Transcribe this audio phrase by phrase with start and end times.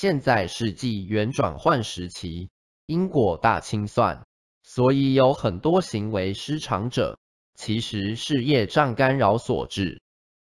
[0.00, 2.48] 现在是纪元转换时期
[2.86, 4.26] 因果大清算
[4.62, 7.18] 所以有很多行为失常者
[7.54, 10.00] 其实是业障干扰所致。